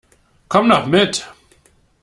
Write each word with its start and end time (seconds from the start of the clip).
Komm 0.49 0.67
doch 0.67 0.87
mit! 0.87 1.31